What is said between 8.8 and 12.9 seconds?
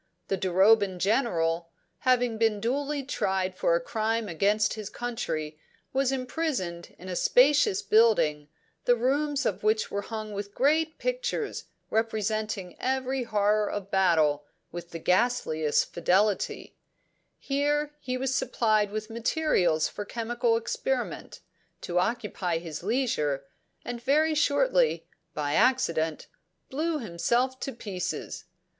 the rooms of which were hung with great pictures representing